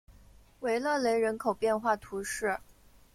[0.61, 2.57] 维勒雷人口变化图示